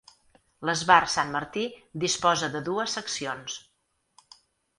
L'Esbart 0.69 1.11
Sant 1.15 1.29
Martí 1.35 1.65
disposa 2.05 2.49
de 2.57 2.63
dues 2.71 2.97
seccions. 2.99 3.61